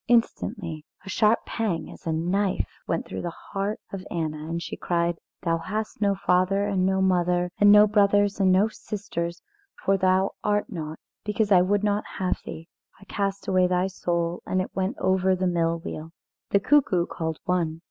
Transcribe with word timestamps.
Instantly 0.07 0.83
a 1.05 1.09
sharp 1.09 1.45
pang 1.45 1.87
as 1.91 2.07
a 2.07 2.11
knife 2.11 2.79
went 2.87 3.05
through 3.05 3.21
the 3.21 3.29
heart 3.53 3.79
of 3.93 4.03
Anna, 4.09 4.49
and 4.49 4.59
she 4.59 4.75
cried: 4.75 5.19
"Thou 5.43 5.59
hast 5.59 6.01
no 6.01 6.15
father 6.15 6.65
and 6.65 6.87
no 6.87 7.03
mother 7.03 7.51
and 7.59 7.71
no 7.71 7.85
brothers 7.85 8.39
and 8.39 8.51
no 8.51 8.67
sisters, 8.67 9.43
for 9.85 9.97
thou 9.97 10.31
art 10.43 10.71
not, 10.71 10.97
because 11.23 11.51
I 11.51 11.61
would 11.61 11.83
not 11.83 12.03
have 12.17 12.41
thee. 12.43 12.67
I 12.99 13.03
cast 13.05 13.47
away 13.47 13.67
thy 13.67 13.85
soul, 13.85 14.41
and 14.47 14.59
it 14.59 14.75
went 14.75 14.97
over 14.97 15.35
the 15.35 15.45
mill 15.45 15.77
wheel." 15.77 16.13
The 16.49 16.59
cuckoo 16.61 17.05
called 17.05 17.37
one. 17.45 17.79